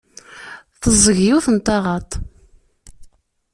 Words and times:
Teẓẓeg 0.81 1.17
yiwet 1.25 1.47
n 1.55 1.57
taɣaḍt. 1.65 2.11